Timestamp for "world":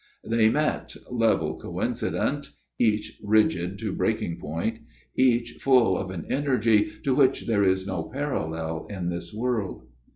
9.31-9.83